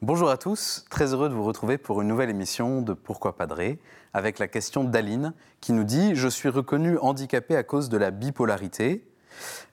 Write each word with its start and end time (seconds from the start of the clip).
Bonjour 0.00 0.30
à 0.30 0.36
tous, 0.36 0.84
très 0.90 1.12
heureux 1.12 1.28
de 1.28 1.34
vous 1.34 1.42
retrouver 1.42 1.76
pour 1.76 2.00
une 2.02 2.06
nouvelle 2.06 2.30
émission 2.30 2.82
de 2.82 2.92
Pourquoi 2.92 3.36
Padré, 3.36 3.80
avec 4.14 4.38
la 4.38 4.46
question 4.46 4.84
d'Aline 4.84 5.34
qui 5.60 5.72
nous 5.72 5.82
dit 5.82 6.14
Je 6.14 6.28
suis 6.28 6.48
reconnu 6.48 6.96
handicapé 6.98 7.56
à 7.56 7.64
cause 7.64 7.88
de 7.88 7.96
la 7.96 8.12
bipolarité. 8.12 9.04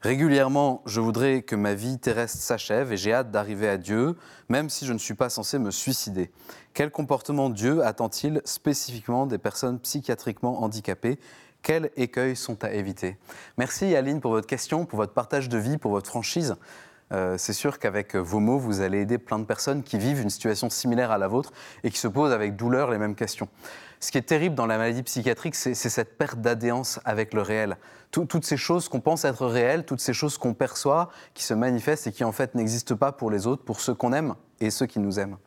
Régulièrement, 0.01 0.81
je 0.87 0.99
voudrais 0.99 1.43
que 1.43 1.55
ma 1.55 1.75
vie 1.75 1.99
terrestre 1.99 2.39
s'achève 2.39 2.91
et 2.91 2.97
j'ai 2.97 3.13
hâte 3.13 3.29
d'arriver 3.29 3.69
à 3.69 3.77
Dieu, 3.77 4.15
même 4.49 4.71
si 4.71 4.87
je 4.87 4.93
ne 4.93 4.97
suis 4.97 5.13
pas 5.13 5.29
censé 5.29 5.59
me 5.59 5.69
suicider. 5.69 6.31
Quel 6.73 6.89
comportement 6.89 7.51
Dieu 7.51 7.85
attend-il 7.85 8.41
spécifiquement 8.45 9.27
des 9.27 9.37
personnes 9.37 9.77
psychiatriquement 9.77 10.63
handicapées? 10.63 11.19
Quels 11.61 11.91
écueils 11.97 12.35
sont 12.35 12.63
à 12.63 12.71
éviter? 12.71 13.17
Merci 13.59 13.95
Aline 13.95 14.21
pour 14.21 14.31
votre 14.31 14.47
question, 14.47 14.87
pour 14.87 14.97
votre 14.97 15.13
partage 15.13 15.49
de 15.49 15.59
vie, 15.59 15.77
pour 15.77 15.91
votre 15.91 16.09
franchise. 16.09 16.55
Euh, 17.11 17.37
c'est 17.37 17.53
sûr 17.53 17.79
qu'avec 17.79 18.15
vos 18.15 18.39
mots, 18.39 18.57
vous 18.57 18.81
allez 18.81 19.01
aider 19.01 19.17
plein 19.17 19.39
de 19.39 19.45
personnes 19.45 19.83
qui 19.83 19.97
vivent 19.97 20.21
une 20.21 20.29
situation 20.29 20.69
similaire 20.69 21.11
à 21.11 21.17
la 21.17 21.27
vôtre 21.27 21.51
et 21.83 21.91
qui 21.91 21.99
se 21.99 22.07
posent 22.07 22.31
avec 22.31 22.55
douleur 22.55 22.89
les 22.89 22.97
mêmes 22.97 23.15
questions. 23.15 23.47
Ce 23.99 24.11
qui 24.11 24.17
est 24.17 24.23
terrible 24.23 24.55
dans 24.55 24.65
la 24.65 24.77
maladie 24.77 25.03
psychiatrique, 25.03 25.55
c'est 25.55 25.73
cette 25.73 26.17
perte 26.17 26.39
d'adhéance 26.39 26.99
avec 27.05 27.33
le 27.33 27.41
réel. 27.41 27.77
toutes 28.11 28.45
ces 28.45 28.57
choses 28.57 28.89
qu'on 28.89 28.99
pense 28.99 29.25
être 29.25 29.45
réelles, 29.45 29.85
toutes 29.85 30.01
ces 30.01 30.13
choses 30.13 30.37
qu'on 30.37 30.53
perçoit, 30.53 31.09
qui 31.33 31.43
se 31.43 31.53
manifestent 31.53 32.07
et 32.07 32.11
qui 32.11 32.23
en 32.23 32.31
fait 32.31 32.55
n'existent 32.55 32.95
pas 32.95 33.11
pour 33.11 33.31
les 33.31 33.47
autres, 33.47 33.63
pour 33.63 33.79
ceux 33.81 33.93
qu'on 33.93 34.13
aime 34.13 34.35
et 34.59 34.69
ceux 34.69 34.85
qui 34.85 34.99
nous 34.99 35.19
aiment. 35.19 35.37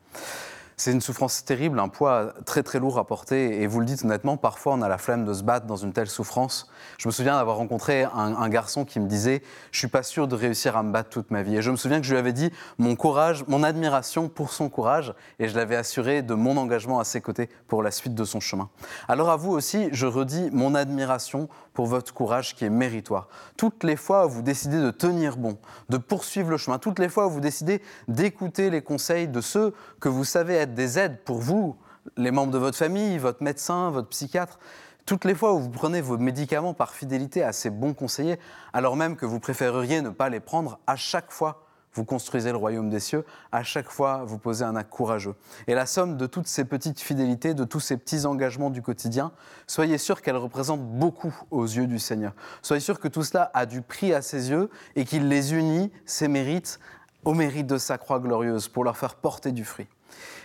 C'est 0.79 0.93
une 0.93 1.01
souffrance 1.01 1.43
terrible, 1.43 1.77
un 1.77 1.89
poids 1.89 2.33
très 2.45 2.63
très 2.63 2.79
lourd 2.79 2.99
à 2.99 3.05
porter. 3.05 3.61
Et 3.61 3.67
vous 3.67 3.81
le 3.81 3.85
dites 3.85 4.05
honnêtement, 4.05 4.37
parfois 4.37 4.75
on 4.75 4.81
a 4.81 4.87
la 4.87 4.97
flemme 4.97 5.25
de 5.25 5.33
se 5.33 5.43
battre 5.43 5.65
dans 5.65 5.75
une 5.75 5.91
telle 5.91 6.07
souffrance. 6.07 6.71
Je 6.97 7.09
me 7.09 7.11
souviens 7.11 7.35
d'avoir 7.35 7.57
rencontré 7.57 8.05
un, 8.05 8.47
garçon 8.47 8.85
qui 8.85 9.01
me 9.01 9.05
disait 9.05 9.43
Je 9.73 9.79
suis 9.79 9.89
pas 9.89 10.03
sûr 10.03 10.29
de 10.29 10.35
réussir 10.35 10.77
à 10.77 10.83
me 10.83 10.93
battre 10.93 11.09
toute 11.09 11.31
ma 11.31 11.43
vie. 11.43 11.57
Et 11.57 11.61
je 11.61 11.69
me 11.69 11.75
souviens 11.75 11.99
que 11.99 12.05
je 12.05 12.13
lui 12.13 12.17
avais 12.17 12.31
dit 12.31 12.49
mon 12.77 12.95
courage, 12.95 13.43
mon 13.49 13.61
admiration 13.61 14.29
pour 14.29 14.53
son 14.53 14.69
courage. 14.69 15.13
Et 15.39 15.49
je 15.49 15.55
l'avais 15.57 15.75
assuré 15.75 16.21
de 16.21 16.33
mon 16.33 16.55
engagement 16.55 17.01
à 17.01 17.03
ses 17.03 17.19
côtés 17.19 17.49
pour 17.67 17.83
la 17.83 17.91
suite 17.91 18.15
de 18.15 18.23
son 18.23 18.39
chemin. 18.39 18.69
Alors 19.09 19.31
à 19.31 19.35
vous 19.35 19.51
aussi, 19.51 19.89
je 19.91 20.05
redis 20.05 20.49
mon 20.53 20.75
admiration 20.75 21.49
pour 21.73 21.87
votre 21.87 22.13
courage 22.13 22.55
qui 22.55 22.63
est 22.63 22.69
méritoire. 22.69 23.27
Toutes 23.57 23.83
les 23.83 23.97
fois 23.97 24.27
où 24.27 24.29
vous 24.29 24.41
décidez 24.41 24.79
de 24.79 24.91
tenir 24.91 25.35
bon, 25.35 25.57
de 25.89 25.97
poursuivre 25.97 26.49
le 26.49 26.57
chemin, 26.57 26.79
toutes 26.79 26.99
les 26.99 27.09
fois 27.09 27.27
où 27.27 27.29
vous 27.29 27.39
décidez 27.41 27.81
d'écouter 28.07 28.69
les 28.69 28.81
conseils 28.81 29.27
de 29.27 29.41
ceux 29.41 29.73
que 29.99 30.07
vous 30.07 30.23
savez 30.23 30.55
être 30.55 30.68
des 30.73 30.99
aides 30.99 31.19
pour 31.23 31.39
vous, 31.39 31.75
les 32.17 32.31
membres 32.31 32.51
de 32.51 32.57
votre 32.57 32.77
famille, 32.77 33.17
votre 33.17 33.43
médecin, 33.43 33.89
votre 33.91 34.09
psychiatre. 34.09 34.59
Toutes 35.05 35.25
les 35.25 35.35
fois 35.35 35.53
où 35.53 35.59
vous 35.59 35.69
prenez 35.69 36.01
vos 36.01 36.17
médicaments 36.17 36.73
par 36.73 36.93
fidélité 36.93 37.43
à 37.43 37.51
ces 37.51 37.69
bons 37.69 37.93
conseillers, 37.93 38.39
alors 38.73 38.95
même 38.95 39.15
que 39.15 39.25
vous 39.25 39.39
préféreriez 39.39 40.01
ne 40.01 40.09
pas 40.09 40.29
les 40.29 40.39
prendre, 40.39 40.79
à 40.85 40.95
chaque 40.95 41.31
fois, 41.31 41.65
vous 41.93 42.05
construisez 42.05 42.51
le 42.51 42.57
royaume 42.57 42.89
des 42.89 42.99
cieux, 42.99 43.25
à 43.51 43.63
chaque 43.63 43.89
fois, 43.89 44.23
vous 44.23 44.37
posez 44.37 44.63
un 44.63 44.75
acte 44.75 44.91
courageux. 44.91 45.33
Et 45.67 45.73
la 45.73 45.85
somme 45.85 46.17
de 46.17 46.27
toutes 46.27 46.47
ces 46.47 46.63
petites 46.63 46.99
fidélités, 46.99 47.53
de 47.53 47.63
tous 47.63 47.79
ces 47.79 47.97
petits 47.97 48.25
engagements 48.25 48.69
du 48.69 48.81
quotidien, 48.81 49.31
soyez 49.65 49.97
sûr 49.97 50.21
qu'elle 50.21 50.37
représente 50.37 50.81
beaucoup 50.81 51.35
aux 51.49 51.65
yeux 51.65 51.87
du 51.87 51.97
Seigneur. 51.97 52.33
Soyez 52.61 52.79
sûr 52.79 52.99
que 52.99 53.07
tout 53.07 53.23
cela 53.23 53.49
a 53.53 53.65
du 53.65 53.81
prix 53.81 54.13
à 54.13 54.21
ses 54.21 54.51
yeux 54.51 54.69
et 54.95 55.05
qu'il 55.05 55.27
les 55.27 55.55
unit, 55.55 55.91
ses 56.05 56.27
mérites, 56.27 56.79
au 57.25 57.33
mérite 57.33 57.67
de 57.67 57.77
sa 57.77 57.97
croix 57.97 58.19
glorieuse, 58.19 58.67
pour 58.67 58.83
leur 58.83 58.95
faire 58.95 59.15
porter 59.15 59.51
du 59.51 59.65
fruit. 59.65 59.87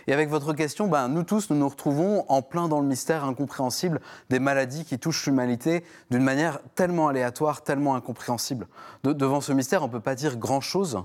Et 0.07 0.13
avec 0.13 0.29
votre 0.29 0.53
question, 0.53 0.87
ben, 0.87 1.07
nous 1.07 1.23
tous, 1.23 1.49
nous 1.49 1.57
nous 1.57 1.69
retrouvons 1.69 2.25
en 2.27 2.41
plein 2.41 2.67
dans 2.67 2.79
le 2.79 2.87
mystère 2.87 3.23
incompréhensible 3.23 4.01
des 4.29 4.39
maladies 4.39 4.85
qui 4.85 4.99
touchent 4.99 5.25
l'humanité 5.25 5.83
d'une 6.11 6.23
manière 6.23 6.59
tellement 6.75 7.07
aléatoire, 7.07 7.63
tellement 7.63 7.95
incompréhensible. 7.95 8.67
devant 9.03 9.41
ce 9.41 9.51
mystère, 9.53 9.83
on 9.83 9.87
ne 9.87 9.91
peut 9.91 9.99
pas 9.99 10.15
dire 10.15 10.37
grand-chose, 10.37 11.03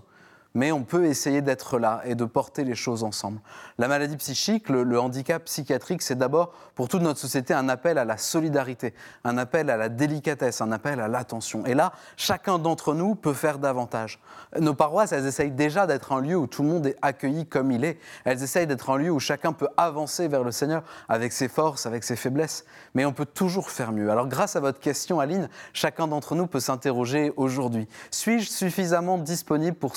mais 0.55 0.73
on 0.73 0.83
peut 0.83 1.07
essayer 1.07 1.43
d'être 1.43 1.79
là 1.79 2.03
et 2.05 2.15
de 2.15 2.25
porter 2.25 2.65
les 2.65 2.75
choses 2.75 3.05
ensemble. 3.05 3.41
La 3.79 3.89
maladie 3.89 4.17
psychique, 4.17 4.69
le, 4.69 5.01
handicap 5.01 5.45
psychiatrique, 5.45 6.03
c'est 6.03 6.17
d'abord 6.17 6.53
pour 6.75 6.89
toute 6.89 7.03
notre 7.03 7.21
société 7.21 7.55
un 7.55 7.69
appel 7.69 7.99
à 7.99 8.05
la 8.05 8.17
solidarité, 8.17 8.95
un 9.25 9.39
appel 9.39 9.71
à 9.71 9.77
la 9.77 9.89
délicatesse, 9.89 10.61
un 10.61 10.73
appel 10.73 11.01
à 11.01 11.09
l'attention. 11.09 11.65
Et 11.67 11.75
là, 11.75 11.93
chacun 12.17 12.59
d'entre 12.59 12.95
nous 12.95 13.15
peut 13.15 13.33
faire 13.33 13.59
davantage. 13.59 14.21
Nos 14.59 14.75
paroisses, 14.75 15.13
elles 15.13 15.27
essayent 15.27 15.53
déjà 15.53 15.87
d'être 15.87 16.13
un 16.13 16.21
lieu 16.21 16.37
où 16.37 16.47
tout 16.47 16.63
le 16.63 16.69
monde 16.69 16.87
est 16.87 16.97
accueilli 17.03 17.47
comme 17.47 17.71
il 17.71 17.85
est. 17.85 17.99
Elles 18.25 18.43
essayent 18.43 18.67
d'être 18.67 18.91
un 18.91 18.97
lieu 18.97 19.11
où 19.11 19.21
chacun 19.21 19.53
peut 19.53 19.69
avancer 19.77 20.27
vers 20.27 20.43
le 20.43 20.53
Seigneur 20.53 20.83
avec 21.09 21.33
ses 21.33 21.49
forces, 21.49 21.87
avec 21.87 22.03
ses 22.03 22.17
faiblesses. 22.17 22.65
Mais 22.95 23.05
on 23.05 23.13
peut 23.13 23.27
toujours 23.27 23.71
faire 23.71 23.93
mieux. 23.93 24.11
Alors 24.11 24.27
grâce 24.27 24.57
à 24.57 24.61
votre 24.61 24.81
question, 24.81 25.21
Aline, 25.21 25.49
chacun 25.73 26.09
d'entre 26.09 26.35
nous 26.35 26.47
peut 26.47 26.61
s'interroger 26.61 27.33
aujourd'hui. 27.37 27.89
Suis-je 28.11 28.51
suffisamment 28.51 29.19
disponible 29.19 29.77
pour 29.77 29.97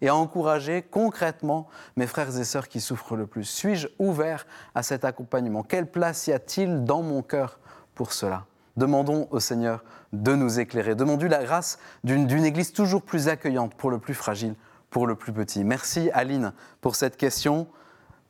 et 0.00 0.08
à 0.08 0.14
encourager 0.14 0.82
concrètement 0.82 1.68
mes 1.96 2.06
frères 2.06 2.38
et 2.38 2.44
sœurs 2.44 2.68
qui 2.68 2.80
souffrent 2.80 3.16
le 3.16 3.26
plus 3.26 3.44
Suis-je 3.44 3.88
ouvert 3.98 4.46
à 4.74 4.82
cet 4.82 5.04
accompagnement? 5.04 5.62
Quelle 5.62 5.90
place 5.90 6.26
y 6.26 6.32
a-t-il 6.32 6.84
dans 6.84 7.02
mon 7.02 7.22
cœur 7.22 7.58
pour 7.94 8.12
cela? 8.12 8.46
Demandons 8.76 9.28
au 9.30 9.40
Seigneur 9.40 9.84
de 10.12 10.34
nous 10.34 10.60
éclairer. 10.60 10.94
Demandons 10.94 11.26
la 11.26 11.44
grâce 11.44 11.78
d'une 12.04 12.44
Église 12.44 12.72
toujours 12.72 13.02
plus 13.02 13.28
accueillante 13.28 13.74
pour 13.74 13.90
le 13.90 13.98
plus 13.98 14.14
fragile, 14.14 14.54
pour 14.90 15.06
le 15.06 15.14
plus 15.14 15.32
petit. 15.32 15.64
Merci 15.64 16.10
Aline 16.12 16.52
pour 16.80 16.96
cette 16.96 17.16
question. 17.16 17.66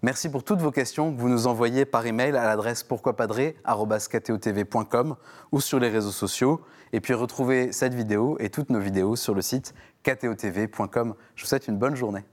Merci 0.04 0.28
pour 0.28 0.42
toutes 0.42 0.60
vos 0.60 0.72
questions 0.72 1.14
que 1.14 1.20
vous 1.20 1.28
nous 1.28 1.46
envoyez 1.46 1.84
par 1.84 2.04
email 2.06 2.36
à 2.36 2.44
l'adresse 2.44 2.82
pourquoipadré.com 2.82 5.14
ou 5.52 5.60
sur 5.60 5.78
les 5.78 5.88
réseaux 5.88 6.10
sociaux. 6.10 6.60
Et 6.92 7.00
puis 7.00 7.14
retrouvez 7.14 7.70
cette 7.70 7.94
vidéo 7.94 8.36
et 8.40 8.50
toutes 8.50 8.70
nos 8.70 8.80
vidéos 8.80 9.14
sur 9.14 9.32
le 9.32 9.42
site 9.42 9.74
ktotv.com. 10.02 11.14
Je 11.36 11.44
vous 11.44 11.48
souhaite 11.48 11.68
une 11.68 11.78
bonne 11.78 11.94
journée. 11.94 12.24